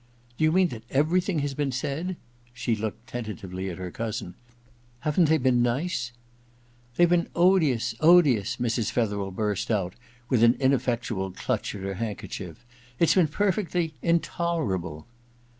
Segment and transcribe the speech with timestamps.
[0.39, 2.15] *Do you mean that everything has been said?'
[2.55, 4.33] She looked tentativdy at her cousin.'
[5.01, 6.11] Haven't they been nice?'
[6.67, 8.89] * They've been odious— odious * Mrs.
[8.89, 9.93] Fetherel burst out,
[10.27, 12.65] with an ineffectual clutch at her handkerchief.
[12.81, 15.05] * It's been perfectly intoler able!'